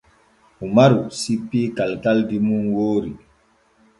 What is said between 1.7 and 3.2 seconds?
kalkaldi mum woori.